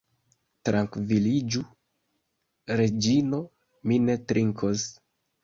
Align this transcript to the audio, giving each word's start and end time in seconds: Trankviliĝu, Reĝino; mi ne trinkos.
Trankviliĝu, 0.69 1.61
Reĝino; 2.81 3.43
mi 3.93 4.01
ne 4.09 4.19
trinkos. 4.33 4.89